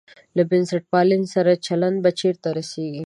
[0.37, 2.99] له بنسټپالنې سره چلند به چېرته رسېږي.